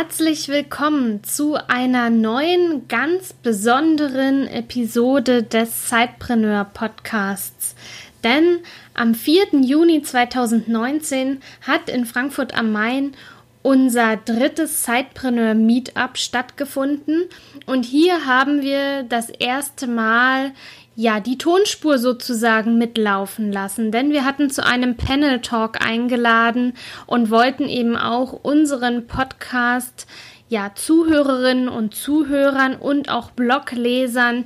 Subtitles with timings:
[0.00, 7.74] Herzlich willkommen zu einer neuen, ganz besonderen Episode des Zeitpreneur Podcasts.
[8.24, 8.60] Denn
[8.94, 9.60] am 4.
[9.60, 13.12] Juni 2019 hat in Frankfurt am Main
[13.60, 17.24] unser drittes Zeitpreneur Meetup stattgefunden
[17.66, 20.52] und hier haben wir das erste Mal
[21.00, 26.74] ja, die Tonspur sozusagen mitlaufen lassen, denn wir hatten zu einem Panel Talk eingeladen
[27.06, 30.06] und wollten eben auch unseren Podcast
[30.50, 34.44] ja Zuhörerinnen und Zuhörern und auch Bloglesern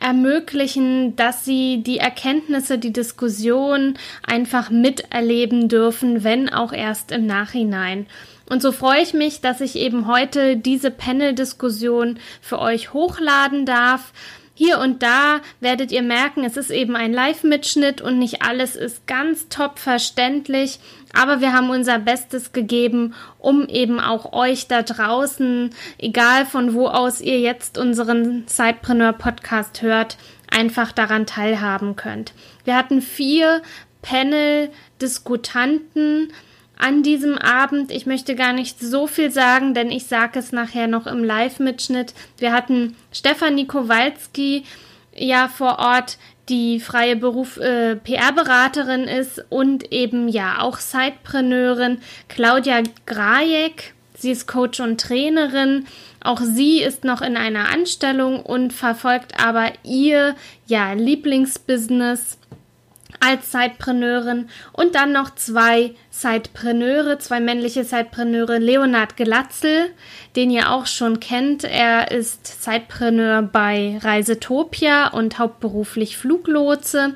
[0.00, 3.94] ermöglichen, dass sie die Erkenntnisse, die Diskussion
[4.24, 8.06] einfach miterleben dürfen, wenn auch erst im Nachhinein.
[8.48, 14.12] Und so freue ich mich, dass ich eben heute diese Panel-Diskussion für euch hochladen darf.
[14.58, 19.06] Hier und da werdet ihr merken, es ist eben ein Live-Mitschnitt und nicht alles ist
[19.06, 20.78] ganz top verständlich,
[21.12, 26.88] aber wir haben unser Bestes gegeben, um eben auch euch da draußen, egal von wo
[26.88, 30.16] aus ihr jetzt unseren Sidepreneur Podcast hört,
[30.50, 32.32] einfach daran teilhaben könnt.
[32.64, 33.60] Wir hatten vier
[34.00, 36.32] Panel-Diskutanten,
[36.78, 37.90] an diesem Abend.
[37.90, 42.14] Ich möchte gar nicht so viel sagen, denn ich sage es nachher noch im Live-Mitschnitt.
[42.38, 44.64] Wir hatten Stefanie Kowalski
[45.14, 51.98] ja vor Ort, die freie Beruf äh, PR-Beraterin ist und eben ja auch Sidepreneurin.
[52.28, 55.86] Claudia Grajek, sie ist Coach und Trainerin.
[56.22, 60.34] Auch sie ist noch in einer Anstellung und verfolgt aber ihr
[60.66, 62.38] ja Lieblingsbusiness
[63.20, 69.90] als Sidepreneurin und dann noch zwei Sidepreneure, zwei männliche Sidepreneure, Leonard Gelatzel,
[70.36, 71.64] den ihr auch schon kennt.
[71.64, 77.14] Er ist Sidepreneur bei Reisetopia und hauptberuflich Fluglotse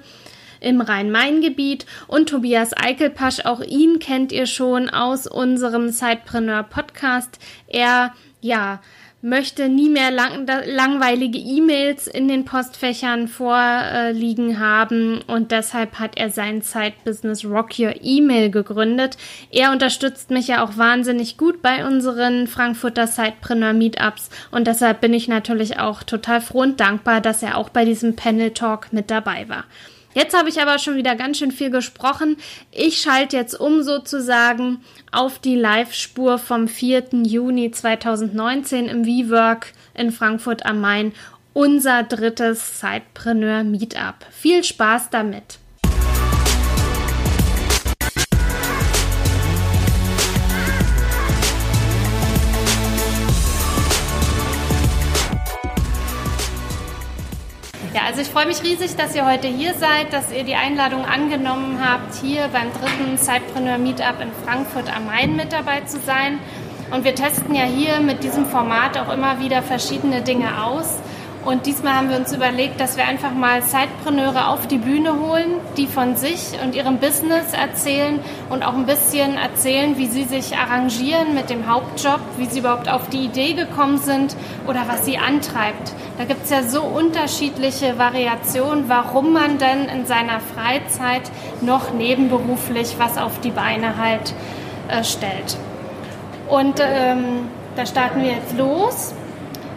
[0.61, 7.39] im Rhein-Main-Gebiet und Tobias Eichelpasch, auch ihn kennt ihr schon aus unserem Sidepreneur Podcast.
[7.67, 8.81] Er, ja,
[9.23, 16.31] möchte nie mehr lang, langweilige E-Mails in den Postfächern vorliegen haben und deshalb hat er
[16.31, 19.19] sein Side-Business Rock Your Email gegründet.
[19.51, 25.13] Er unterstützt mich ja auch wahnsinnig gut bei unseren Frankfurter Sidepreneur Meetups und deshalb bin
[25.13, 29.11] ich natürlich auch total froh und dankbar, dass er auch bei diesem Panel Talk mit
[29.11, 29.65] dabei war.
[30.13, 32.37] Jetzt habe ich aber schon wieder ganz schön viel gesprochen.
[32.73, 37.11] Ich schalte jetzt um sozusagen auf die Live-Spur vom 4.
[37.25, 41.13] Juni 2019 im WeWork in Frankfurt am Main.
[41.53, 44.17] Unser drittes Sidepreneur Meetup.
[44.33, 45.60] Viel Spaß damit!
[58.21, 61.79] Also ich freue mich riesig, dass ihr heute hier seid, dass ihr die Einladung angenommen
[61.83, 66.39] habt, hier beim dritten Sidepreneur Meetup in Frankfurt am Main mit dabei zu sein.
[66.91, 70.99] Und wir testen ja hier mit diesem Format auch immer wieder verschiedene Dinge aus.
[71.45, 75.53] Und diesmal haben wir uns überlegt, dass wir einfach mal Zeitpreneure auf die Bühne holen,
[75.79, 78.21] die von sich und ihrem Business erzählen
[78.51, 82.91] und auch ein bisschen erzählen, wie sie sich arrangieren mit dem Hauptjob, wie sie überhaupt
[82.91, 84.37] auf die Idee gekommen sind
[84.67, 85.95] oder was sie antreibt.
[86.19, 91.23] Da gibt es ja so unterschiedliche Variationen, warum man denn in seiner Freizeit
[91.63, 94.35] noch nebenberuflich was auf die Beine halt
[94.89, 95.57] äh, stellt.
[96.51, 99.15] Und ähm, da starten wir jetzt los.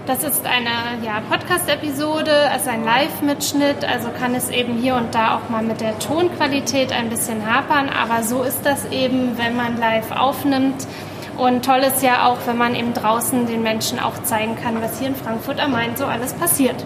[0.05, 5.37] Das ist eine ja, Podcast-Episode, also ein Live-Mitschnitt, also kann es eben hier und da
[5.37, 9.77] auch mal mit der Tonqualität ein bisschen hapern, aber so ist das eben, wenn man
[9.77, 10.85] live aufnimmt.
[11.37, 14.99] Und toll ist ja auch, wenn man eben draußen den Menschen auch zeigen kann, was
[14.99, 16.85] hier in Frankfurt am Main so alles passiert.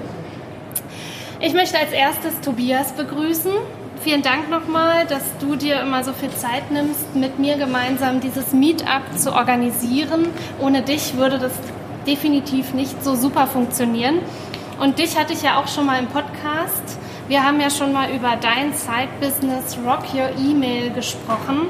[1.39, 3.51] Ich möchte als erstes Tobias begrüßen.
[4.03, 8.53] Vielen Dank nochmal, dass du dir immer so viel Zeit nimmst, mit mir gemeinsam dieses
[8.53, 10.27] Meetup zu organisieren.
[10.59, 11.53] Ohne dich würde das
[12.07, 14.19] definitiv nicht so super funktionieren.
[14.79, 16.97] Und dich hatte ich ja auch schon mal im Podcast.
[17.27, 21.67] Wir haben ja schon mal über dein Side-Business Rock Your Email gesprochen.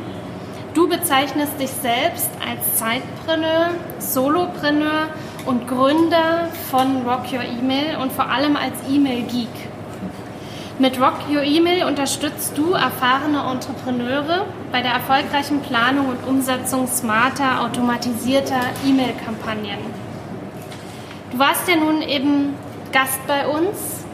[0.74, 5.08] Du bezeichnest dich selbst als Zeitpreneur, Solopreneur
[5.48, 9.48] und Gründer von Rock Your Email und vor allem als E-Mail-Geek.
[10.78, 17.62] Mit Rock Your Email unterstützt du erfahrene Entrepreneure bei der erfolgreichen Planung und Umsetzung smarter,
[17.62, 20.07] automatisierter E-Mail-Kampagnen.
[21.32, 22.56] Du warst ja nun eben
[22.92, 24.06] Gast bei uns.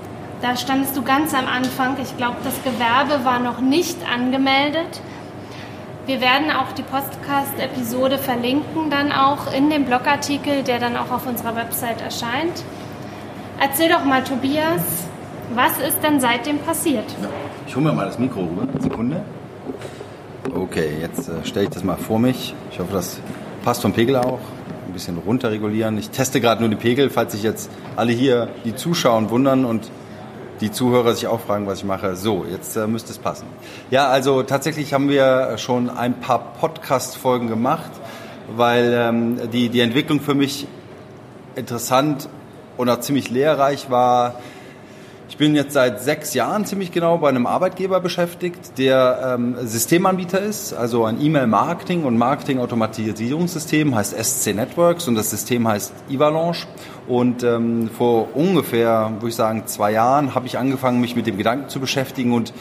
[0.42, 1.95] Da standest du ganz am Anfang.
[2.01, 5.00] Ich glaube, das Gewerbe war noch nicht angemeldet.
[6.06, 11.25] Wir werden auch die Podcast-Episode verlinken, dann auch in dem Blogartikel, der dann auch auf
[11.25, 12.63] unserer Website erscheint.
[13.57, 14.81] Erzähl doch mal, Tobias,
[15.54, 17.06] was ist denn seitdem passiert?
[17.68, 18.68] Ich hole mir mal das Mikro rüber.
[18.80, 19.21] Sekunde.
[20.54, 22.54] Okay, jetzt äh, stelle ich das mal vor mich.
[22.71, 23.19] Ich hoffe, das
[23.63, 24.39] passt vom Pegel auch.
[24.93, 25.97] Ein bisschen runterregulieren.
[25.97, 29.89] Ich teste gerade nur die Pegel, falls sich jetzt alle hier, die zuschauen, wundern und
[30.61, 32.15] die Zuhörer sich auch fragen, was ich mache.
[32.15, 33.47] So, jetzt äh, müsste es passen.
[33.89, 37.89] Ja, also tatsächlich haben wir schon ein paar Podcast-Folgen gemacht,
[38.55, 40.67] weil ähm, die, die Entwicklung für mich
[41.55, 42.29] interessant
[42.77, 44.35] und auch ziemlich lehrreich war.
[45.33, 50.39] Ich bin jetzt seit sechs Jahren ziemlich genau bei einem Arbeitgeber beschäftigt, der ähm, Systemanbieter
[50.39, 56.68] ist, also ein E-Mail-Marketing und Marketing-Automatisierungssystem, heißt SC Networks und das System heißt Ivalanche.
[57.07, 61.39] Und ähm, vor ungefähr, würde ich sagen, zwei Jahren habe ich angefangen, mich mit dem
[61.39, 62.53] Gedanken zu beschäftigen und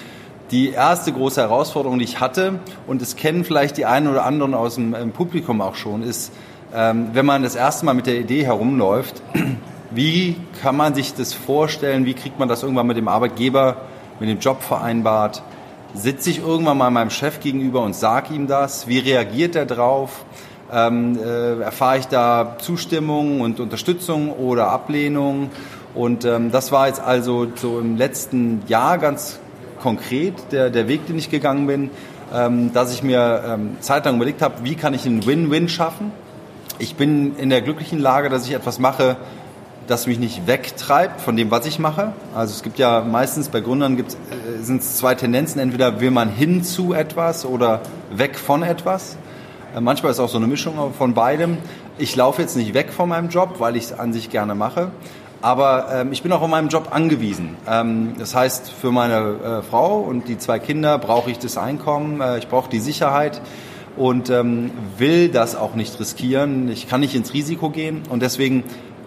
[0.50, 4.54] die erste große Herausforderung, die ich hatte, und das kennen vielleicht die einen oder anderen
[4.54, 6.32] aus dem Publikum auch schon, ist,
[6.74, 9.20] ähm, wenn man das erste Mal mit der Idee herumläuft,
[9.94, 13.76] wie kann man sich das vorstellen, wie kriegt man das irgendwann mit dem Arbeitgeber,
[14.20, 15.42] mit dem Job vereinbart?
[15.94, 18.88] Sitze ich irgendwann mal meinem Chef gegenüber und sage ihm das?
[18.88, 20.24] Wie reagiert er drauf?
[20.72, 25.50] ähm, äh, erfahre ich da Zustimmung und Unterstützung oder Ablehnung.
[25.94, 29.38] Und ähm, das war jetzt also so im letzten Jahr ganz
[29.80, 31.90] konkret der, der Weg, den ich gegangen bin,
[32.32, 36.12] ähm, dass ich mir ähm, zeitlang überlegt habe, wie kann ich einen Win-Win schaffen.
[36.78, 39.16] Ich bin in der glücklichen Lage, dass ich etwas mache,
[39.86, 42.12] das mich nicht wegtreibt von dem, was ich mache.
[42.34, 44.04] Also es gibt ja meistens bei Gründern äh,
[44.62, 45.60] sind es zwei Tendenzen.
[45.60, 47.80] Entweder will man hin zu etwas oder
[48.10, 49.16] weg von etwas.
[49.74, 51.58] Äh, manchmal ist auch so eine Mischung von beidem.
[51.98, 54.90] Ich laufe jetzt nicht weg von meinem Job, weil ich es an sich gerne mache.
[55.42, 57.56] Aber ähm, ich bin auch auf meinem Job angewiesen.
[57.68, 62.20] Ähm, das heißt, für meine äh, Frau und die zwei Kinder brauche ich das Einkommen,
[62.20, 63.42] äh, ich brauche die Sicherheit
[63.96, 66.68] und ähm, will das auch nicht riskieren.
[66.68, 68.62] Ich kann nicht ins Risiko gehen und deswegen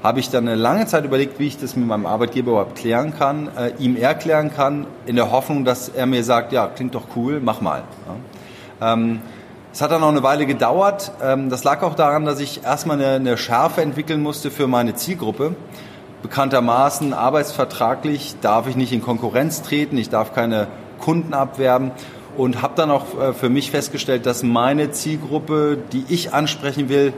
[0.06, 3.18] habe ich dann eine lange Zeit überlegt, wie ich das mit meinem Arbeitgeber überhaupt klären
[3.18, 7.06] kann, äh, ihm erklären kann, in der Hoffnung, dass er mir sagt, ja, klingt doch
[7.16, 7.81] cool, mach mal.
[8.80, 8.94] Ja.
[8.94, 9.22] Ähm,
[9.74, 11.12] es hat dann noch eine Weile gedauert.
[11.24, 14.94] Ähm, das lag auch daran, dass ich erstmal eine, eine Schärfe entwickeln musste für meine
[14.94, 15.56] Zielgruppe.
[16.22, 20.68] Bekanntermaßen arbeitsvertraglich darf ich nicht in Konkurrenz treten, ich darf keine
[21.00, 21.92] Kunden abwerben
[22.38, 27.12] und habe dann auch äh, für mich festgestellt, dass meine Zielgruppe, die ich ansprechen will,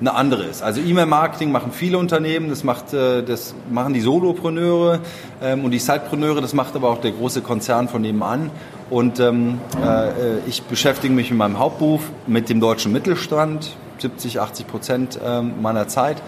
[0.00, 0.62] eine andere ist.
[0.62, 5.00] Also E-Mail-Marketing machen viele Unternehmen, das, macht, äh, das machen die Solopreneure
[5.42, 8.50] ähm, und die Sidepreneure, das macht aber auch der große Konzern von nebenan.
[8.90, 14.66] Und ähm, äh, ich beschäftige mich in meinem Hauptberuf mit dem deutschen Mittelstand, 70, 80
[14.66, 16.22] Prozent ähm, meiner Zeit.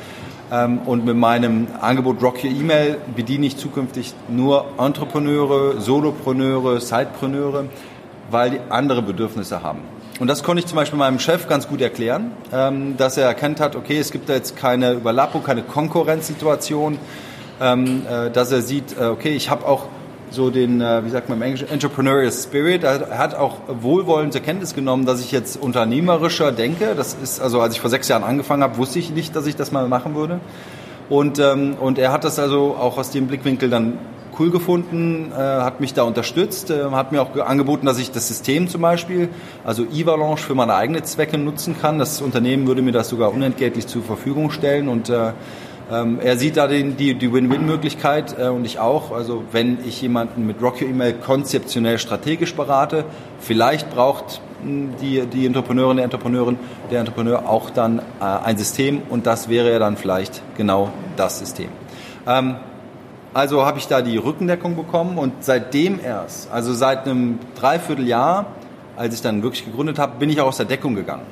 [0.50, 7.67] Ähm, und mit meinem Angebot Rock Your Email bediene ich zukünftig nur Entrepreneure, Solopreneure, Sidepreneure,
[8.31, 9.81] weil die andere Bedürfnisse haben.
[10.19, 13.61] Und das konnte ich zum Beispiel meinem Chef ganz gut erklären, ähm, dass er erkannt
[13.61, 16.99] hat, okay, es gibt da jetzt keine Überlappung, keine Konkurrenzsituation,
[17.61, 19.87] ähm, äh, dass er sieht, äh, okay, ich habe auch
[20.31, 22.82] so den, äh, wie sagt man im Englischen, Entrepreneurial Spirit.
[22.82, 26.94] Er hat auch wohlwollend zur Kenntnis genommen, dass ich jetzt unternehmerischer denke.
[26.97, 29.55] Das ist, also als ich vor sechs Jahren angefangen habe, wusste ich nicht, dass ich
[29.55, 30.41] das mal machen würde.
[31.09, 33.99] Und, ähm, und er hat das also auch aus dem Blickwinkel dann
[34.38, 38.28] cool gefunden, äh, hat mich da unterstützt, äh, hat mir auch angeboten, dass ich das
[38.28, 39.28] System zum Beispiel,
[39.64, 41.99] also Ivalanche für meine eigenen Zwecke nutzen kann.
[41.99, 45.33] Das Unternehmen würde mir das sogar unentgeltlich zur Verfügung stellen und äh,
[45.90, 49.11] ähm, er sieht da den, die, die Win-Win-Möglichkeit äh, und ich auch.
[49.11, 53.04] Also wenn ich jemanden mit Rock Your Email konzeptionell strategisch berate,
[53.40, 56.59] vielleicht braucht hm, die, die Entrepreneurin, der Entrepreneurin,
[56.90, 61.38] der Entrepreneur auch dann äh, ein System und das wäre ja dann vielleicht genau das
[61.38, 61.68] System.
[62.26, 62.57] Ähm,
[63.38, 68.47] also habe ich da die Rückendeckung bekommen und seitdem erst, also seit einem Dreivierteljahr,
[68.97, 71.23] als ich dann wirklich gegründet habe, bin ich auch aus der Deckung gegangen.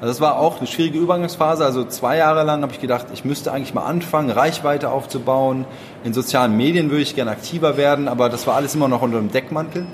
[0.00, 1.64] Also das war auch eine schwierige Übergangsphase.
[1.64, 5.64] Also zwei Jahre lang habe ich gedacht, ich müsste eigentlich mal anfangen, Reichweite aufzubauen.
[6.02, 9.18] In sozialen Medien würde ich gerne aktiver werden, aber das war alles immer noch unter
[9.18, 9.86] dem Deckmantel.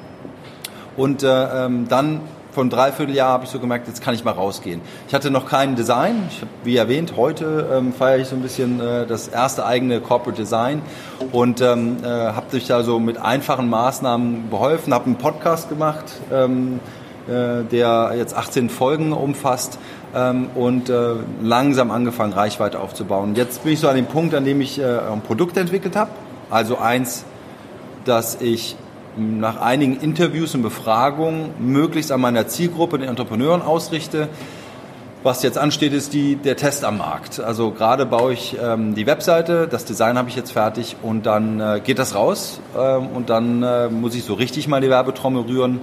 [0.96, 2.22] Und äh, ähm, dann
[2.60, 4.82] von dreiviertel Jahr habe ich so gemerkt, jetzt kann ich mal rausgehen.
[5.08, 6.28] Ich hatte noch kein Design.
[6.28, 10.42] Ich wie erwähnt, heute ähm, feiere ich so ein bisschen äh, das erste eigene Corporate
[10.42, 10.82] Design
[11.32, 16.04] und ähm, äh, habe dich da so mit einfachen Maßnahmen beholfen, habe einen Podcast gemacht,
[16.30, 16.80] ähm,
[17.28, 19.78] äh, der jetzt 18 Folgen umfasst
[20.14, 23.36] ähm, und äh, langsam angefangen, Reichweite aufzubauen.
[23.36, 26.10] Jetzt bin ich so an dem Punkt, an dem ich äh, ein Produkt entwickelt habe.
[26.50, 27.24] Also eins,
[28.04, 28.76] das ich
[29.16, 34.28] nach einigen Interviews und Befragungen möglichst an meiner Zielgruppe, den Entrepreneuren ausrichte.
[35.22, 37.40] Was jetzt ansteht, ist die, der Test am Markt.
[37.40, 41.60] Also gerade baue ich ähm, die Webseite, das Design habe ich jetzt fertig und dann
[41.60, 45.42] äh, geht das raus ähm, und dann äh, muss ich so richtig mal die Werbetrommel
[45.42, 45.80] rühren.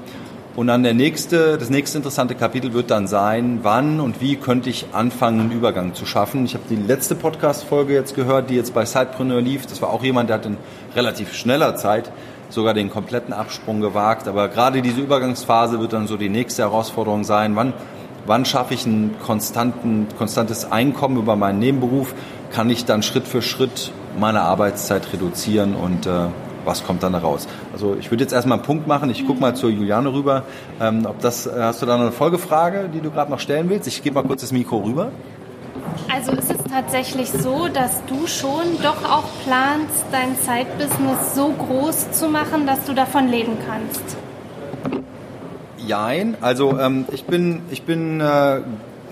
[0.55, 4.72] Und dann der nächste, das nächste interessante Kapitel wird dann sein, wann und wie könnte
[4.72, 6.46] ich anfangen, einen Übergang zu schaffen.
[6.46, 9.67] Ich habe die letzte Podcast-Folge jetzt gehört, die jetzt bei Sidepreneur lief.
[9.67, 10.57] Das war auch jemand, der hat in
[10.96, 12.12] relativ schneller Zeit
[12.50, 14.27] sogar den kompletten Absprung gewagt.
[14.27, 17.56] Aber gerade diese Übergangsphase wird dann so die nächste Herausforderung sein.
[17.56, 17.74] Wann
[18.27, 22.13] wann schaffe ich ein konstanten, konstantes Einkommen über meinen Nebenberuf,
[22.51, 26.27] kann ich dann Schritt für Schritt meine Arbeitszeit reduzieren und äh,
[26.66, 27.48] was kommt dann raus?
[27.72, 29.10] Also ich würde jetzt erstmal einen Punkt machen.
[29.10, 30.44] Ich gucke mal zur Juliane rüber.
[30.82, 33.70] Ähm, ob das, äh, hast du da noch eine Folgefrage, die du gerade noch stellen
[33.70, 33.88] willst?
[33.88, 35.12] Ich gebe mal kurz das Mikro rüber.
[36.13, 42.12] Also ist es tatsächlich so, dass du schon doch auch planst, dein Zeitbusiness so groß
[42.12, 44.17] zu machen, dass du davon leben kannst?
[45.77, 46.36] Jein.
[46.41, 48.62] Also ähm, ich bin, ich bin äh,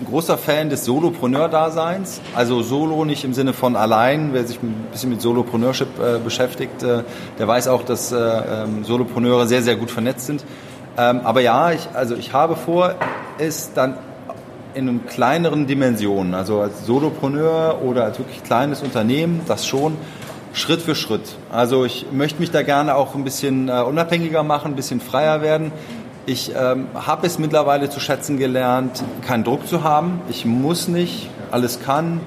[0.04, 2.20] großer Fan des Solopreneur-Daseins.
[2.34, 4.30] Also Solo nicht im Sinne von allein.
[4.32, 7.02] Wer sich ein bisschen mit Solopreneurship äh, beschäftigt, äh,
[7.38, 10.44] der weiß auch, dass äh, ähm, Solopreneure sehr, sehr gut vernetzt sind.
[10.98, 12.94] Ähm, aber ja, ich, also ich habe vor,
[13.38, 13.98] es dann
[14.76, 19.96] in einem kleineren Dimensionen, also als Solopreneur oder als wirklich kleines Unternehmen, das schon
[20.52, 21.36] Schritt für Schritt.
[21.50, 25.40] Also ich möchte mich da gerne auch ein bisschen äh, unabhängiger machen, ein bisschen freier
[25.40, 25.72] werden.
[26.26, 30.20] Ich ähm, habe es mittlerweile zu schätzen gelernt, keinen Druck zu haben.
[30.28, 32.20] Ich muss nicht, alles kann.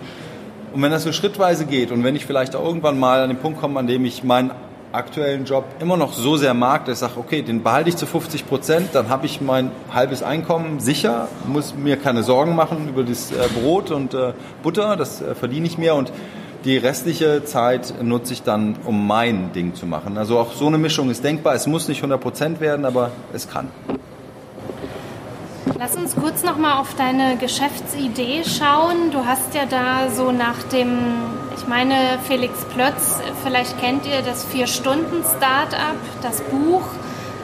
[0.74, 3.38] Und wenn das so schrittweise geht und wenn ich vielleicht auch irgendwann mal an den
[3.38, 4.52] Punkt komme, an dem ich meinen
[4.92, 8.06] aktuellen Job immer noch so sehr mag, dass ich sage, okay, den behalte ich zu
[8.06, 13.04] 50 Prozent, dann habe ich mein halbes Einkommen sicher, muss mir keine Sorgen machen über
[13.04, 16.12] das äh, Brot und äh, Butter, das äh, verdiene ich mir und
[16.66, 20.18] die restliche Zeit nutze ich dann, um mein Ding zu machen.
[20.18, 21.56] Also auch so eine Mischung ist denkbar.
[21.56, 23.70] Es muss nicht 100% werden, aber es kann.
[25.80, 29.12] Lass uns kurz nochmal auf deine Geschäftsidee schauen.
[29.12, 31.00] Du hast ja da so nach dem,
[31.56, 36.82] ich meine, Felix Plötz, vielleicht kennt ihr das Vier-Stunden-Startup, das Buch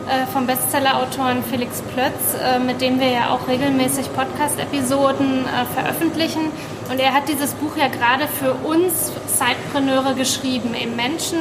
[0.10, 6.52] äh, vom Bestsellerautoren Felix Plötz, äh, mit dem wir ja auch regelmäßig Podcast-Episoden äh, veröffentlichen.
[6.92, 11.40] Und er hat dieses Buch ja gerade für uns Zeitpreneure geschrieben, eben Menschen,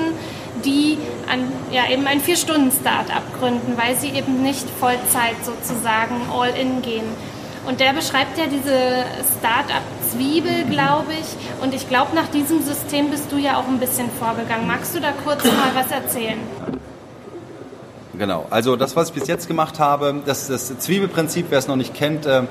[0.64, 0.98] die
[1.30, 1.40] an,
[1.70, 7.06] ja, eben ein Vier-Stunden-Startup gründen, weil sie eben nicht Vollzeit sozusagen all in gehen.
[7.66, 9.04] Und der beschreibt ja diese
[9.38, 11.62] Startup-Zwiebel, glaube ich.
[11.62, 14.66] Und ich glaube, nach diesem System bist du ja auch ein bisschen vorgegangen.
[14.66, 16.38] Magst du da kurz mal was erzählen?
[18.18, 21.76] Genau, also das, was ich bis jetzt gemacht habe, das, das Zwiebelprinzip, wer es noch
[21.76, 22.42] nicht kennt, äh,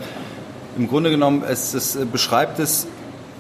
[0.77, 2.87] im Grunde genommen, es, es beschreibt es,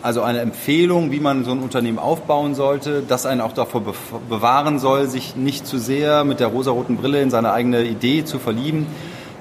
[0.03, 3.81] also eine Empfehlung, wie man so ein Unternehmen aufbauen sollte, das einen auch davor
[4.29, 8.37] bewahren soll, sich nicht zu sehr mit der rosaroten Brille in seine eigene Idee zu
[8.37, 8.85] verlieben.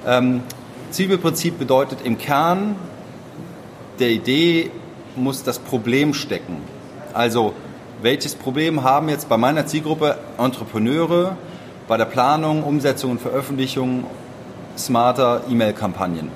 [0.07, 0.41] Ähm,
[0.89, 2.77] Zwiebelprinzip bedeutet im Kern
[3.99, 4.71] der Idee
[5.17, 6.57] muss das Problem stecken.
[7.13, 7.53] Also
[8.01, 11.35] welches Problem haben jetzt bei meiner Zielgruppe Entrepreneure,
[11.89, 14.05] bei der Planung, Umsetzung und Veröffentlichung
[14.77, 16.29] smarter E-Mail-Kampagnen.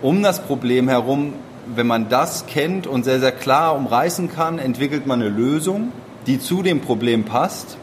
[0.00, 1.34] Um das Problem herum,
[1.74, 5.92] wenn man das kennt und sehr, sehr klar umreißen kann, entwickelt man eine Lösung,
[6.26, 7.76] die zu dem Problem passt.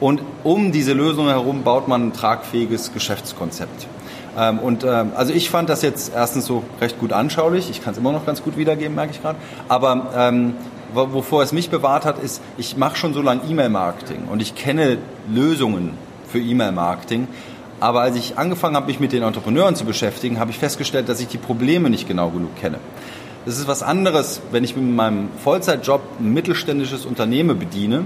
[0.00, 3.86] Und um diese Lösung herum baut man ein tragfähiges Geschäftskonzept.
[4.36, 7.70] Ähm, und ähm, also ich fand das jetzt erstens so recht gut anschaulich.
[7.70, 9.38] Ich kann es immer noch ganz gut wiedergeben, merke ich gerade.
[9.68, 10.54] Aber ähm,
[10.92, 14.98] wovor es mich bewahrt hat, ist, ich mache schon so lange E-Mail-Marketing und ich kenne
[15.28, 15.92] Lösungen
[16.28, 17.28] für E-Mail-Marketing.
[17.80, 21.20] Aber als ich angefangen habe, mich mit den Entrepreneuren zu beschäftigen, habe ich festgestellt, dass
[21.20, 22.78] ich die Probleme nicht genau genug kenne.
[23.44, 28.04] Das ist was anderes, wenn ich mit meinem Vollzeitjob ein mittelständisches Unternehmen bediene.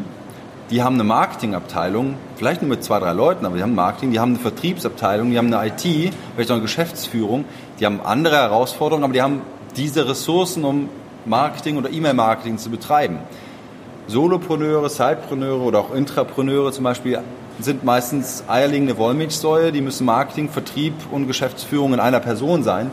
[0.71, 4.19] Die haben eine Marketingabteilung, vielleicht nur mit zwei, drei Leuten, aber die haben Marketing, die
[4.19, 7.45] haben eine Vertriebsabteilung, die haben eine IT, vielleicht auch eine Geschäftsführung,
[7.79, 9.43] die haben andere Herausforderungen, aber die haben
[9.77, 10.89] diese Ressourcen, um
[11.27, 13.19] Marketing oder E-Mail-Marketing zu betreiben.
[14.07, 17.21] Solopreneure, Sidepreneure oder auch Intrapreneure zum Beispiel
[17.61, 22.91] sind meistens eierlegende Wollmilchsäue, die müssen Marketing, Vertrieb und Geschäftsführung in einer Person sein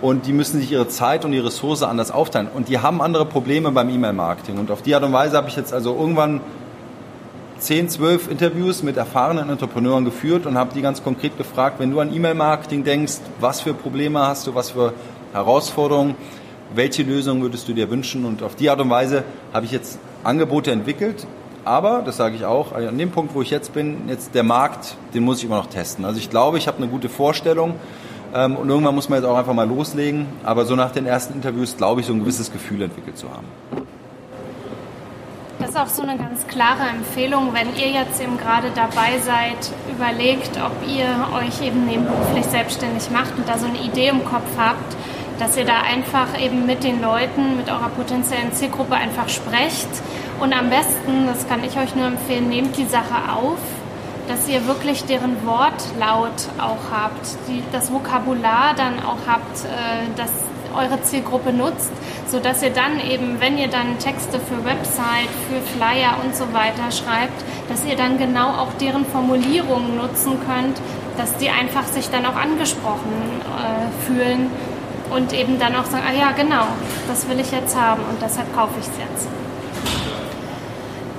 [0.00, 3.26] und die müssen sich ihre Zeit und ihre Ressource anders aufteilen und die haben andere
[3.26, 6.40] Probleme beim E-Mail-Marketing und auf die Art und Weise habe ich jetzt also irgendwann
[7.60, 12.00] 10, 12 Interviews mit erfahrenen Entrepreneuren geführt und habe die ganz konkret gefragt, wenn du
[12.00, 14.94] an E-Mail-Marketing denkst, was für Probleme hast du, was für
[15.32, 16.14] Herausforderungen,
[16.74, 18.24] welche Lösung würdest du dir wünschen?
[18.24, 21.26] Und auf die Art und Weise habe ich jetzt Angebote entwickelt.
[21.64, 24.96] Aber, das sage ich auch, an dem Punkt, wo ich jetzt bin, jetzt der Markt,
[25.12, 26.06] den muss ich immer noch testen.
[26.06, 27.74] Also ich glaube, ich habe eine gute Vorstellung
[28.32, 30.26] und irgendwann muss man jetzt auch einfach mal loslegen.
[30.44, 33.46] Aber so nach den ersten Interviews glaube ich, so ein gewisses Gefühl entwickelt zu haben.
[35.58, 39.72] Das ist auch so eine ganz klare Empfehlung, wenn ihr jetzt eben gerade dabei seid,
[39.94, 41.06] überlegt, ob ihr
[41.38, 44.96] euch eben nebenberuflich selbstständig macht und da so eine Idee im Kopf habt
[45.40, 49.88] dass ihr da einfach eben mit den Leuten, mit eurer potenziellen Zielgruppe einfach sprecht.
[50.38, 53.58] Und am besten, das kann ich euch nur empfehlen, nehmt die Sache auf,
[54.30, 60.30] dass ihr wirklich deren Wortlaut auch habt, die, das Vokabular dann auch habt, äh, das
[60.72, 61.90] eure Zielgruppe nutzt,
[62.28, 66.92] sodass ihr dann eben, wenn ihr dann Texte für Website, für Flyer und so weiter
[66.92, 70.80] schreibt, dass ihr dann genau auch deren Formulierungen nutzen könnt,
[71.18, 74.48] dass die einfach sich dann auch angesprochen äh, fühlen
[75.10, 76.66] und eben dann auch sagen, ah ja, genau,
[77.08, 79.49] das will ich jetzt haben und deshalb kaufe ich es jetzt.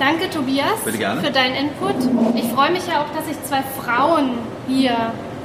[0.01, 0.79] Danke, Tobias,
[1.21, 1.93] für deinen Input.
[2.33, 4.31] Ich freue mich ja auch, dass ich zwei Frauen
[4.67, 4.95] hier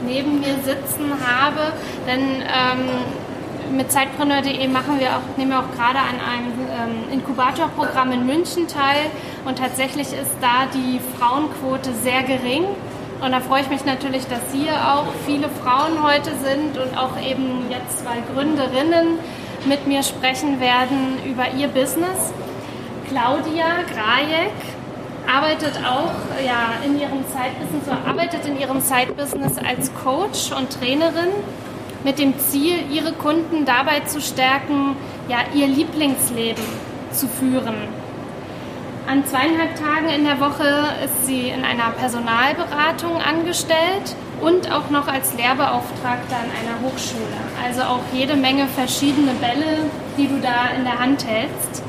[0.06, 1.74] neben mir sitzen habe,
[2.06, 8.12] denn ähm, mit Zeitpreneur.de machen wir auch, nehmen wir auch gerade an einem ähm, Inkubatorprogramm
[8.12, 9.10] in München teil
[9.44, 12.64] und tatsächlich ist da die Frauenquote sehr gering.
[13.20, 17.20] Und da freue ich mich natürlich, dass hier auch viele Frauen heute sind und auch
[17.20, 19.18] eben jetzt zwei Gründerinnen
[19.66, 22.32] mit mir sprechen werden über ihr Business.
[23.08, 24.52] Claudia Grajek
[25.32, 26.12] arbeitet auch
[26.44, 31.30] ja, in ihrem Zeitbusiness arbeitet in ihrem Zeitbusiness als Coach und Trainerin
[32.04, 34.96] mit dem Ziel, ihre Kunden dabei zu stärken,
[35.28, 36.62] ja, ihr Lieblingsleben
[37.12, 37.74] zu führen.
[39.08, 45.06] An zweieinhalb Tagen in der Woche ist sie in einer Personalberatung angestellt und auch noch
[45.06, 47.22] als Lehrbeauftragter an einer Hochschule.
[47.64, 51.82] Also auch jede Menge verschiedene Bälle, die du da in der Hand hältst.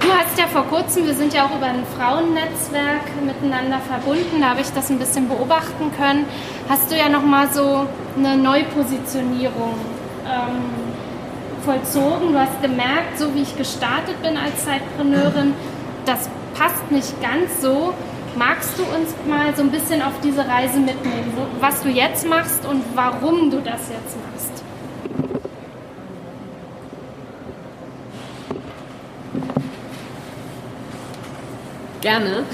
[0.00, 4.50] Du hast ja vor kurzem, wir sind ja auch über ein Frauennetzwerk miteinander verbunden, da
[4.50, 6.24] habe ich das ein bisschen beobachten können.
[6.68, 9.74] Hast du ja nochmal so eine Neupositionierung
[10.24, 10.80] ähm,
[11.64, 12.32] vollzogen.
[12.32, 15.54] Du hast gemerkt, so wie ich gestartet bin als Zeitpreneurin,
[16.06, 17.92] das passt nicht ganz so.
[18.36, 22.64] Magst du uns mal so ein bisschen auf diese Reise mitnehmen, was du jetzt machst
[22.64, 24.59] und warum du das jetzt machst?
[32.00, 32.44] Gerne.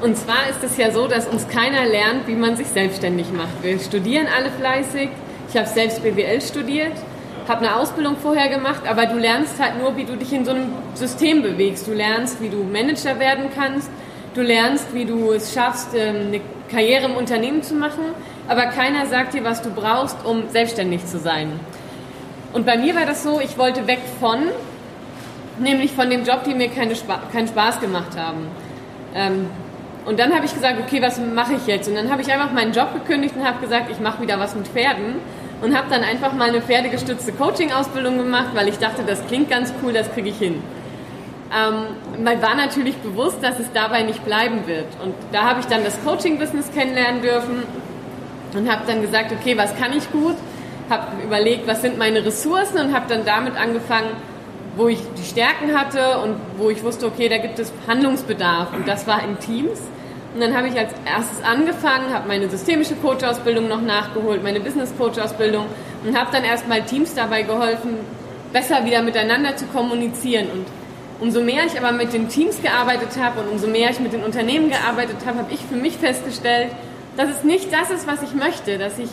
[0.00, 3.62] Und zwar ist es ja so, dass uns keiner lernt, wie man sich selbstständig macht.
[3.62, 5.08] Wir studieren alle fleißig.
[5.48, 6.94] Ich habe selbst BWL studiert
[7.48, 10.52] habe eine Ausbildung vorher gemacht, aber du lernst halt nur, wie du dich in so
[10.52, 11.86] einem System bewegst.
[11.86, 13.90] Du lernst, wie du Manager werden kannst.
[14.34, 18.14] Du lernst, wie du es schaffst, ähm, eine Karriere im Unternehmen zu machen.
[18.48, 21.60] Aber keiner sagt dir, was du brauchst, um selbstständig zu sein.
[22.52, 24.48] Und bei mir war das so, ich wollte weg von,
[25.58, 28.48] nämlich von dem Job, die mir keine Spa keinen Spaß gemacht haben.
[29.14, 29.46] Ähm,
[30.04, 31.88] und dann habe ich gesagt, okay, was mache ich jetzt?
[31.88, 34.54] Und dann habe ich einfach meinen Job gekündigt und habe gesagt, ich mache wieder was
[34.54, 35.16] mit Pferden
[35.62, 39.72] und habe dann einfach mal eine pferdegestützte Coaching-Ausbildung gemacht, weil ich dachte, das klingt ganz
[39.82, 40.62] cool, das kriege ich hin.
[41.54, 44.86] Ähm, mir war natürlich bewusst, dass es dabei nicht bleiben wird.
[45.02, 47.62] Und da habe ich dann das Coaching-Business kennenlernen dürfen
[48.54, 50.36] und habe dann gesagt, okay, was kann ich gut?
[50.90, 54.10] Habe überlegt, was sind meine Ressourcen und habe dann damit angefangen,
[54.76, 58.72] wo ich die Stärken hatte und wo ich wusste, okay, da gibt es Handlungsbedarf.
[58.74, 59.80] Und das war in Teams.
[60.34, 65.66] Und dann habe ich als erstes angefangen, habe meine systemische Coach-Ausbildung noch nachgeholt, meine Business-Coach-Ausbildung
[66.04, 67.98] und habe dann erstmal Teams dabei geholfen,
[68.52, 70.48] besser wieder miteinander zu kommunizieren.
[70.52, 70.66] Und
[71.20, 74.24] umso mehr ich aber mit den Teams gearbeitet habe und umso mehr ich mit den
[74.24, 76.72] Unternehmen gearbeitet habe, habe ich für mich festgestellt,
[77.16, 79.10] dass es nicht das ist, was ich möchte, dass ich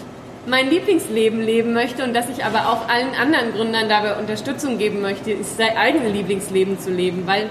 [0.47, 5.01] mein Lieblingsleben leben möchte und dass ich aber auch allen anderen Gründern dabei Unterstützung geben
[5.01, 7.49] möchte, sein eigenes Lieblingsleben zu leben, weil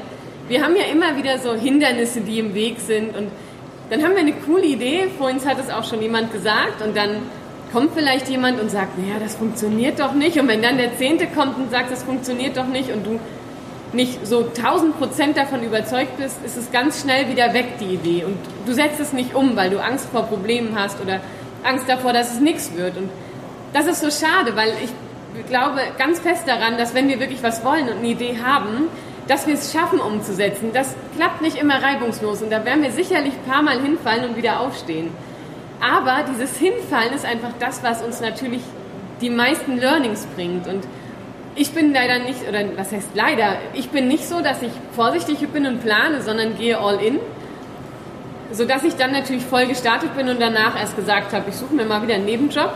[0.48, 3.28] wir haben ja immer wieder so Hindernisse, die im Weg sind und
[3.90, 7.22] dann haben wir eine coole Idee, vorhin hat es auch schon jemand gesagt und dann
[7.72, 11.26] kommt vielleicht jemand und sagt, naja, das funktioniert doch nicht und wenn dann der Zehnte
[11.28, 13.20] kommt und sagt, das funktioniert doch nicht und du
[13.92, 18.24] nicht so 1000 Prozent davon überzeugt bist, ist es ganz schnell wieder weg, die Idee.
[18.24, 21.20] Und du setzt es nicht um, weil du Angst vor Problemen hast oder
[21.64, 22.96] Angst davor, dass es nichts wird.
[22.96, 23.10] Und
[23.72, 27.64] das ist so schade, weil ich glaube ganz fest daran, dass wenn wir wirklich was
[27.64, 28.88] wollen und eine Idee haben,
[29.28, 30.70] dass wir es schaffen umzusetzen.
[30.72, 34.36] Das klappt nicht immer reibungslos und da werden wir sicherlich ein paar Mal hinfallen und
[34.36, 35.10] wieder aufstehen.
[35.80, 38.62] Aber dieses Hinfallen ist einfach das, was uns natürlich
[39.20, 40.66] die meisten Learnings bringt.
[40.66, 40.84] Und
[41.54, 45.38] ich bin leider nicht, oder was heißt leider, ich bin nicht so, dass ich vorsichtig
[45.48, 47.20] bin und plane, sondern gehe all in.
[48.52, 51.84] Sodass ich dann natürlich voll gestartet bin und danach erst gesagt habe, ich suche mir
[51.84, 52.72] mal wieder einen Nebenjob.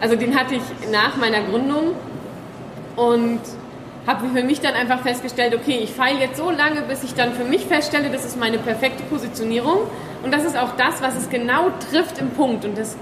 [0.00, 1.94] Also den hatte ich nach meiner Gründung.
[2.96, 3.40] Und
[4.06, 7.32] habe für mich dann einfach festgestellt, okay, ich feile jetzt so lange, bis ich dann
[7.32, 9.80] für mich feststelle, das ist meine perfekte Positionierung
[10.22, 12.96] und das ist auch das, was es genau trifft im Punkt und das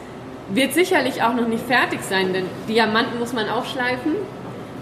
[0.51, 4.13] wird sicherlich auch noch nicht fertig sein, denn Diamanten muss man auch schleifen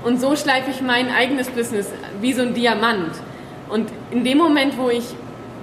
[0.04, 1.88] und so schleife ich mein eigenes Business
[2.20, 3.12] wie so ein Diamant
[3.68, 5.04] und in dem Moment, wo ich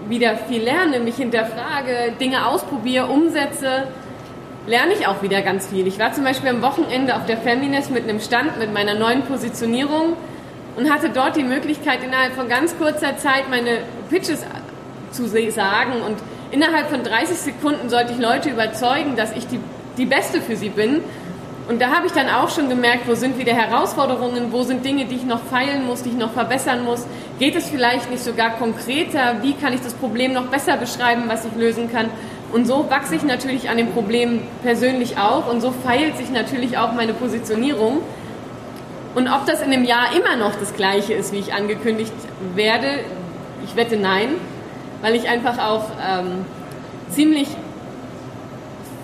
[0.10, 3.88] wieder viel lerne, mich hinterfrage, Dinge ausprobiere, umsetze,
[4.68, 5.88] lerne ich auch wieder ganz viel.
[5.88, 9.24] Ich war zum Beispiel am Wochenende auf der Feminist mit einem Stand mit meiner neuen
[9.24, 10.14] Positionierung
[10.76, 14.46] und hatte dort die Möglichkeit, innerhalb von ganz kurzer Zeit meine Pitches
[15.12, 16.16] zu sagen und
[16.52, 19.60] innerhalb von 30 Sekunden sollte ich Leute überzeugen, dass ich die,
[19.98, 21.02] die Beste für sie bin.
[21.68, 25.06] Und da habe ich dann auch schon gemerkt, wo sind wieder Herausforderungen, wo sind Dinge,
[25.06, 27.06] die ich noch feilen muss, die ich noch verbessern muss.
[27.40, 29.38] Geht es vielleicht nicht sogar konkreter?
[29.42, 32.10] Wie kann ich das Problem noch besser beschreiben, was ich lösen kann?
[32.52, 36.78] Und so wachse ich natürlich an dem Problem persönlich auch und so feilt sich natürlich
[36.78, 38.02] auch meine Positionierung.
[39.16, 42.14] Und ob das in einem Jahr immer noch das gleiche ist, wie ich angekündigt
[42.56, 43.00] werde,
[43.64, 44.30] ich wette nein,
[45.02, 46.46] weil ich einfach auch ähm,
[47.10, 47.48] ziemlich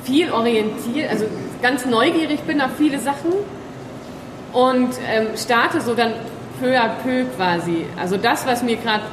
[0.04, 1.26] viel orientiert, also
[1.62, 3.32] ganz neugierig bin auf viele Sachen
[4.54, 6.13] und ähm, starte so dann
[6.60, 7.86] peu à peu quasi.
[8.00, 9.04] Also das, was mir gerade,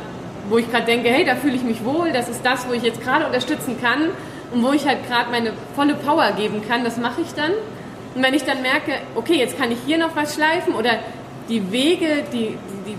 [0.48, 2.82] wo ich gerade denke, hey, da fühle ich mich wohl, das ist das, wo ich
[2.82, 4.10] jetzt gerade unterstützen kann
[4.52, 7.52] und wo ich halt gerade meine volle Power geben kann, das mache ich dann.
[8.14, 10.98] Und wenn ich dann merke, okay, jetzt kann ich hier noch was schleifen oder
[11.48, 12.56] die Wege, die,
[12.86, 12.96] die,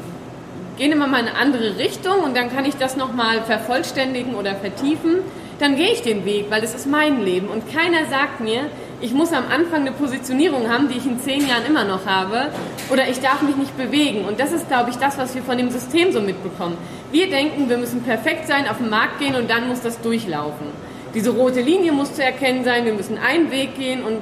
[0.78, 4.56] gehen immer mal in eine andere Richtung und dann kann ich das nochmal vervollständigen oder
[4.56, 5.22] vertiefen,
[5.60, 9.14] dann gehe ich den Weg, weil es ist mein Leben und keiner sagt mir, ich
[9.14, 12.50] muss am Anfang eine Positionierung haben, die ich in zehn Jahren immer noch habe,
[12.90, 14.26] oder ich darf mich nicht bewegen.
[14.26, 16.78] Und das ist, glaube ich, das, was wir von dem System so mitbekommen.
[17.12, 20.68] Wir denken, wir müssen perfekt sein, auf den Markt gehen und dann muss das durchlaufen.
[21.14, 24.22] Diese rote Linie muss zu erkennen sein, wir müssen einen Weg gehen und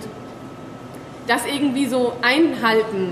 [1.27, 3.11] das irgendwie so einhalten.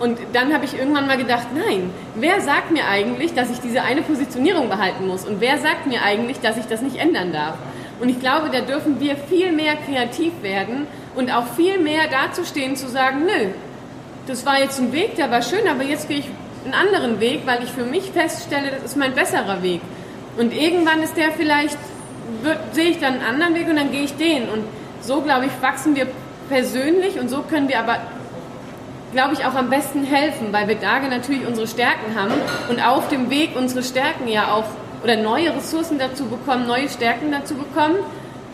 [0.00, 3.82] Und dann habe ich irgendwann mal gedacht, nein, wer sagt mir eigentlich, dass ich diese
[3.82, 5.24] eine Positionierung behalten muss?
[5.24, 7.54] Und wer sagt mir eigentlich, dass ich das nicht ändern darf?
[8.00, 12.76] Und ich glaube, da dürfen wir viel mehr kreativ werden und auch viel mehr dazustehen,
[12.76, 13.48] zu sagen, nö,
[14.26, 16.26] das war jetzt ein Weg, der war schön, aber jetzt gehe ich
[16.64, 19.80] einen anderen Weg, weil ich für mich feststelle, das ist mein besserer Weg.
[20.36, 21.78] Und irgendwann ist der vielleicht,
[22.42, 24.48] wird, sehe ich dann einen anderen Weg und dann gehe ich den.
[24.48, 24.64] Und
[25.00, 26.06] so, glaube ich, wachsen wir
[26.48, 27.98] persönlich und so können wir aber,
[29.12, 32.34] glaube ich, auch am besten helfen, weil wir da natürlich unsere Stärken haben
[32.68, 34.64] und auf dem Weg unsere Stärken ja auch
[35.02, 37.96] oder neue Ressourcen dazu bekommen, neue Stärken dazu bekommen.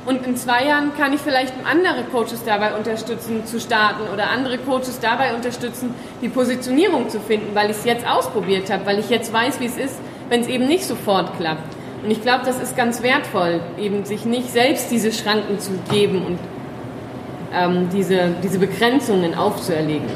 [0.07, 4.59] Und in zwei Jahren kann ich vielleicht andere Coaches dabei unterstützen zu starten oder andere
[4.59, 9.09] Coaches dabei unterstützen, die Positionierung zu finden, weil ich es jetzt ausprobiert habe, weil ich
[9.09, 11.75] jetzt weiß, wie es ist, wenn es eben nicht sofort klappt.
[12.03, 16.27] Und ich glaube, das ist ganz wertvoll, eben sich nicht selbst diese Schranken zu geben
[16.27, 16.39] und
[17.55, 20.09] ähm, diese, diese Begrenzungen aufzuerlegen.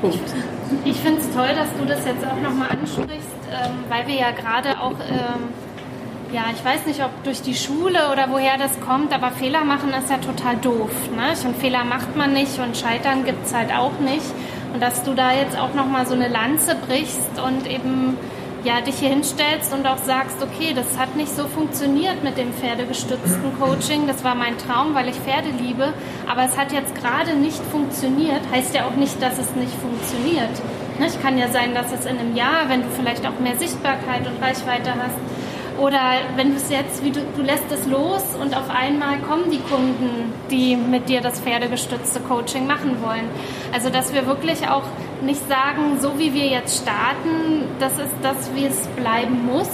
[0.00, 0.18] Punkt.
[0.86, 4.30] Ich finde es toll, dass du das jetzt auch nochmal ansprichst, ähm, weil wir ja
[4.30, 5.48] gerade auch, ähm,
[6.32, 9.90] ja, ich weiß nicht, ob durch die Schule oder woher das kommt, aber Fehler machen
[9.90, 10.90] ist ja total doof.
[11.14, 11.34] Ne?
[11.46, 14.24] Und Fehler macht man nicht und Scheitern gibt es halt auch nicht.
[14.72, 18.16] Und dass du da jetzt auch nochmal so eine Lanze brichst und eben
[18.64, 22.52] ja, dich hier hinstellst und auch sagst, okay, das hat nicht so funktioniert mit dem
[22.52, 24.06] pferdegestützten Coaching.
[24.06, 25.92] Das war mein Traum, weil ich Pferde liebe.
[26.30, 28.40] Aber es hat jetzt gerade nicht funktioniert.
[28.52, 30.50] Heißt ja auch nicht, dass es nicht funktioniert.
[30.98, 33.56] Ne, es kann ja sein, dass es in einem Jahr, wenn du vielleicht auch mehr
[33.56, 35.16] Sichtbarkeit und Reichweite hast,
[35.78, 36.00] oder
[36.36, 39.58] wenn du es jetzt, wie du, du lässt es los und auf einmal kommen die
[39.58, 43.28] Kunden, die mit dir das pferdegestützte Coaching machen wollen.
[43.72, 44.84] Also dass wir wirklich auch
[45.22, 49.70] nicht sagen, so wie wir jetzt starten, das ist das, wie es bleiben muss,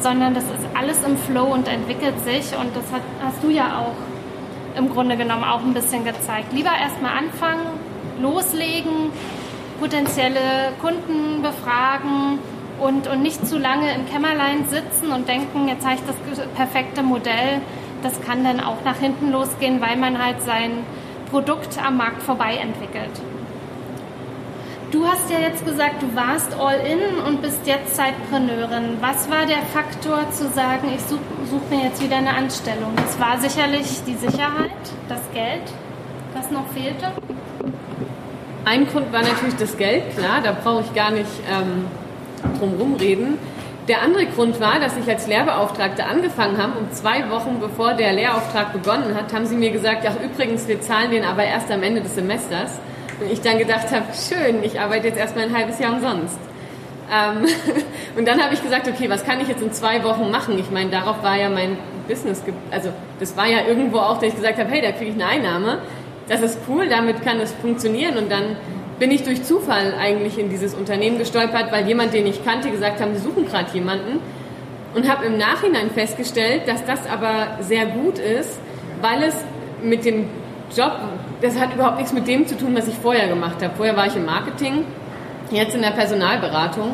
[0.00, 3.78] sondern das ist alles im Flow und entwickelt sich und das hat, hast du ja
[3.78, 6.52] auch im Grunde genommen auch ein bisschen gezeigt.
[6.52, 7.66] Lieber erstmal anfangen,
[8.20, 9.10] loslegen,
[9.82, 12.38] potenzielle Kunden befragen
[12.80, 17.02] und, und nicht zu lange im Kämmerlein sitzen und denken, jetzt habe ich das perfekte
[17.02, 17.60] Modell.
[18.00, 20.84] Das kann dann auch nach hinten losgehen, weil man halt sein
[21.32, 23.10] Produkt am Markt vorbei entwickelt.
[24.92, 28.98] Du hast ja jetzt gesagt, du warst all in und bist jetzt Zeitpreneurin.
[29.00, 32.92] Was war der Faktor zu sagen, ich suche such mir jetzt wieder eine Anstellung?
[32.94, 34.70] Das war sicherlich die Sicherheit,
[35.08, 35.62] das Geld,
[36.34, 37.10] was noch fehlte.
[38.64, 41.86] Ein Grund war natürlich das Geld, klar, da brauche ich gar nicht ähm,
[42.58, 43.38] drum reden.
[43.88, 48.12] Der andere Grund war, dass ich als Lehrbeauftragte angefangen habe und zwei Wochen bevor der
[48.12, 51.82] Lehrauftrag begonnen hat, haben sie mir gesagt, ja übrigens, wir zahlen den aber erst am
[51.82, 52.78] Ende des Semesters.
[53.20, 56.38] Und ich dann gedacht habe, schön, ich arbeite jetzt erstmal ein halbes Jahr umsonst.
[57.12, 57.44] Ähm,
[58.16, 60.56] und dann habe ich gesagt, okay, was kann ich jetzt in zwei Wochen machen?
[60.60, 64.36] Ich meine, darauf war ja mein Business, also das war ja irgendwo auch, dass ich
[64.36, 65.78] gesagt habe, hey, da kriege ich eine Einnahme.
[66.28, 68.16] Das ist cool, damit kann es funktionieren.
[68.16, 68.56] Und dann
[68.98, 73.00] bin ich durch Zufall eigentlich in dieses Unternehmen gestolpert, weil jemand, den ich kannte, gesagt
[73.00, 74.20] haben, die suchen gerade jemanden.
[74.94, 78.60] Und habe im Nachhinein festgestellt, dass das aber sehr gut ist,
[79.00, 79.34] weil es
[79.82, 80.28] mit dem
[80.76, 80.92] Job,
[81.40, 83.74] das hat überhaupt nichts mit dem zu tun, was ich vorher gemacht habe.
[83.74, 84.84] Vorher war ich im Marketing,
[85.50, 86.92] jetzt in der Personalberatung.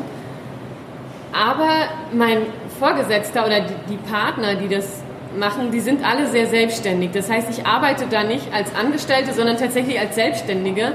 [1.33, 2.39] Aber mein
[2.79, 5.03] Vorgesetzter oder die Partner, die das
[5.37, 7.11] machen, die sind alle sehr selbstständig.
[7.13, 10.93] Das heißt, ich arbeite da nicht als Angestellte, sondern tatsächlich als Selbstständige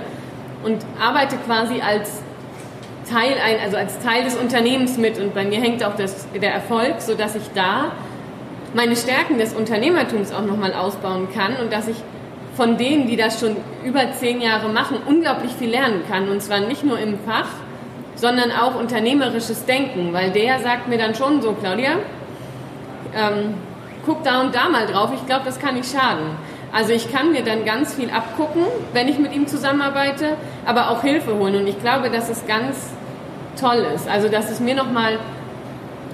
[0.63, 2.21] und arbeite quasi als
[3.09, 5.19] Teil, also als Teil des Unternehmens mit.
[5.19, 7.91] Und bei mir hängt auch das, der Erfolg, sodass ich da
[8.73, 11.97] meine Stärken des Unternehmertums auch nochmal ausbauen kann und dass ich
[12.55, 16.29] von denen, die das schon über zehn Jahre machen, unglaublich viel lernen kann.
[16.29, 17.49] Und zwar nicht nur im Fach,
[18.15, 21.93] sondern auch unternehmerisches Denken, weil der sagt mir dann schon so, Claudia,
[23.15, 23.55] ähm,
[24.05, 26.37] guck da und da mal drauf, ich glaube, das kann nicht schaden.
[26.71, 28.63] Also ich kann mir dann ganz viel abgucken,
[28.93, 31.55] wenn ich mit ihm zusammenarbeite, aber auch Hilfe holen.
[31.55, 32.89] Und ich glaube, dass es ganz
[33.59, 34.09] toll ist.
[34.09, 35.19] Also dass es mir nochmal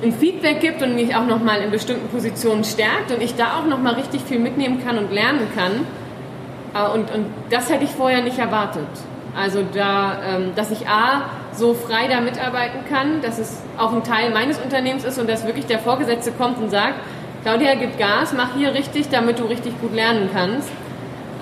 [0.04, 3.66] ein Feedback gibt und mich auch nochmal in bestimmten Positionen stärkt und ich da auch
[3.66, 5.86] nochmal richtig viel mitnehmen kann und lernen kann.
[6.74, 8.88] Äh, und, und das hätte ich vorher nicht erwartet.
[9.36, 11.24] Also da, ähm, dass ich A,
[11.54, 15.46] so frei da mitarbeiten kann, dass es auch ein Teil meines Unternehmens ist und dass
[15.46, 16.96] wirklich der Vorgesetzte kommt und sagt,
[17.50, 20.70] Claudia, gib Gas, mach hier richtig, damit du richtig gut lernen kannst.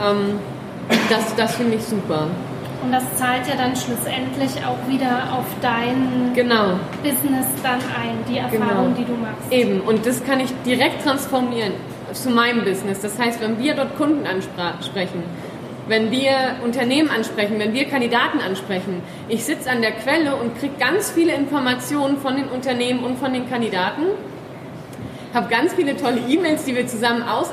[0.01, 0.39] Ähm,
[1.09, 2.27] das das finde ich super.
[2.81, 6.79] Und das zahlt ja dann schlussendlich auch wieder auf dein genau.
[7.03, 8.97] Business dann ein, die Erfahrung, genau.
[8.97, 9.51] die du machst.
[9.51, 11.73] Eben, und das kann ich direkt transformieren
[12.13, 13.01] zu meinem Business.
[13.01, 15.23] Das heißt, wenn wir dort Kunden ansprechen,
[15.89, 16.31] wenn wir
[16.63, 21.33] Unternehmen ansprechen, wenn wir Kandidaten ansprechen, ich sitze an der Quelle und kriege ganz viele
[21.33, 24.03] Informationen von den Unternehmen und von den Kandidaten,
[25.37, 27.51] habe ganz viele tolle E-Mails, die wir zusammen aus,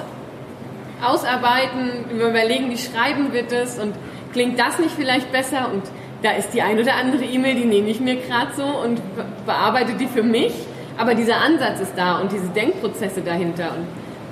[1.05, 3.95] ausarbeiten, überlegen, wie schreiben wir das und
[4.33, 5.71] klingt das nicht vielleicht besser?
[5.73, 5.83] Und
[6.23, 9.01] da ist die ein oder andere E-Mail, die nehme ich mir gerade so und
[9.45, 10.55] bearbeite die für mich,
[10.97, 13.87] aber dieser Ansatz ist da und diese Denkprozesse dahinter und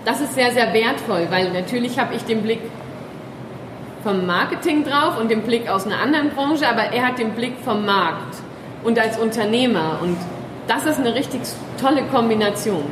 [0.04, 2.60] das ist sehr, sehr wertvoll, weil natürlich habe ich den Blick
[4.02, 7.54] vom Marketing drauf und den Blick aus einer anderen Branche, aber er hat den Blick
[7.62, 8.36] vom Markt
[8.82, 10.16] und als Unternehmer und
[10.66, 11.42] das ist eine richtig
[11.78, 12.84] tolle Kombination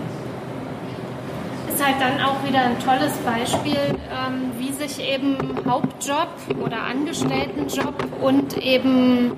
[1.81, 3.79] ist halt dann auch wieder ein tolles Beispiel,
[4.11, 6.29] ähm, wie sich eben Hauptjob
[6.62, 9.33] oder Angestelltenjob und eben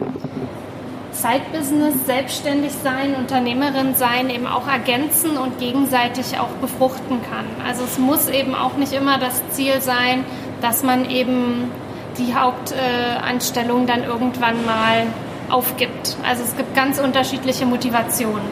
[1.12, 7.44] Zeitbusiness, selbstständig sein, Unternehmerin sein, eben auch ergänzen und gegenseitig auch befruchten kann.
[7.64, 10.24] Also es muss eben auch nicht immer das Ziel sein,
[10.60, 11.70] dass man eben
[12.18, 15.06] die Hauptanstellung dann irgendwann mal
[15.48, 16.16] aufgibt.
[16.28, 18.42] Also es gibt ganz unterschiedliche Motivationen.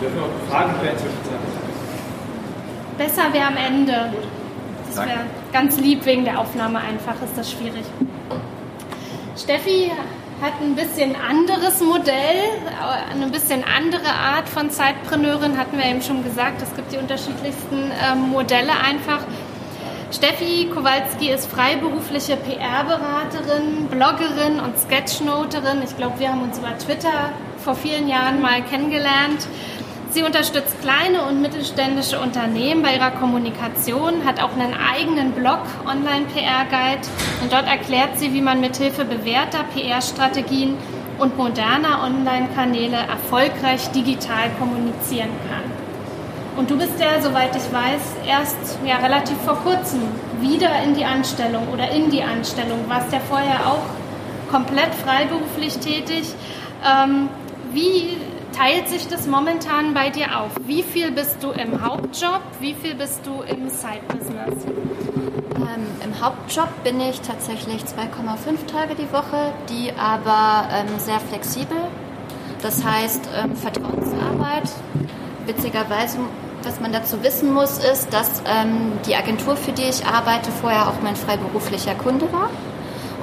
[0.00, 1.33] Dürfen wir auch Fragen stellen zwischenzeitlich?
[2.98, 4.12] Besser wäre am Ende.
[4.86, 5.20] Das wäre
[5.52, 7.84] ganz lieb wegen der Aufnahme einfach, ist das schwierig.
[9.36, 9.90] Steffi
[10.40, 12.42] hat ein bisschen anderes Modell,
[13.10, 16.62] eine bisschen andere Art von Zeitpreneurin, hatten wir eben schon gesagt.
[16.62, 19.20] Es gibt die unterschiedlichsten ähm, Modelle einfach.
[20.12, 25.82] Steffi Kowalski ist freiberufliche PR-Beraterin, Bloggerin und Sketchnoterin.
[25.82, 27.32] Ich glaube, wir haben uns über Twitter
[27.64, 29.48] vor vielen Jahren mal kennengelernt.
[30.14, 36.26] Sie unterstützt kleine und mittelständische Unternehmen bei ihrer Kommunikation, hat auch einen eigenen Blog, Online
[36.32, 37.02] PR Guide,
[37.42, 40.76] und dort erklärt sie, wie man mithilfe bewährter PR-Strategien
[41.18, 45.64] und moderner Online-Kanäle erfolgreich digital kommunizieren kann.
[46.58, 50.00] Und du bist ja, soweit ich weiß, erst ja, relativ vor kurzem
[50.40, 52.84] wieder in die Anstellung oder in die Anstellung.
[52.86, 53.82] Warst ja vorher auch
[54.48, 56.32] komplett freiberuflich tätig.
[56.86, 57.28] Ähm,
[57.72, 58.16] wie
[58.54, 60.52] teilt sich das momentan bei dir auf?
[60.66, 62.40] Wie viel bist du im Hauptjob?
[62.60, 64.64] Wie viel bist du im Side-Business?
[65.56, 71.76] Ähm, Im Hauptjob bin ich tatsächlich 2,5 Tage die Woche, die aber ähm, sehr flexibel.
[72.62, 74.70] Das heißt, ähm, Vertrauensarbeit.
[75.46, 76.18] Witzigerweise,
[76.62, 80.88] was man dazu wissen muss, ist, dass ähm, die Agentur, für die ich arbeite, vorher
[80.88, 82.50] auch mein freiberuflicher Kunde war.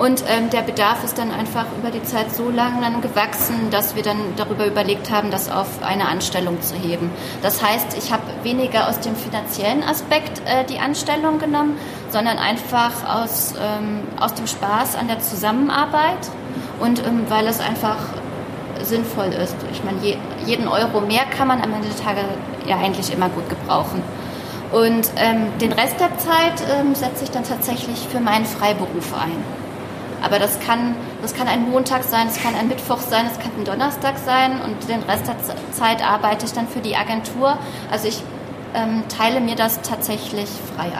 [0.01, 3.95] Und ähm, der Bedarf ist dann einfach über die Zeit so lang dann gewachsen, dass
[3.95, 7.11] wir dann darüber überlegt haben, das auf eine Anstellung zu heben.
[7.43, 11.77] Das heißt, ich habe weniger aus dem finanziellen Aspekt äh, die Anstellung genommen,
[12.09, 16.31] sondern einfach aus, ähm, aus dem Spaß an der Zusammenarbeit
[16.79, 17.97] und ähm, weil es einfach
[18.81, 19.55] sinnvoll ist.
[19.71, 22.21] Ich meine, je, jeden Euro mehr kann man am Ende der Tage
[22.65, 24.01] ja eigentlich immer gut gebrauchen.
[24.71, 29.60] Und ähm, den Rest der Zeit ähm, setze ich dann tatsächlich für meinen Freiberuf ein.
[30.21, 33.51] Aber das kann, das kann ein Montag sein, es kann ein Mittwoch sein, es kann
[33.57, 35.35] ein Donnerstag sein und den Rest der
[35.71, 37.57] Zeit arbeite ich dann für die Agentur.
[37.91, 38.21] Also ich
[38.73, 40.93] ähm, teile mir das tatsächlich frei ein.